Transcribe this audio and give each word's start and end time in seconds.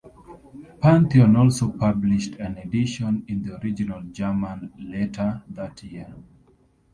Pantheon 0.81 1.35
also 1.35 1.69
published 1.73 2.33
an 2.39 2.57
edition 2.57 3.23
in 3.27 3.43
the 3.43 3.61
original 3.63 4.01
German 4.01 4.73
later 4.79 5.43
that 5.49 5.83
year. 5.83 6.11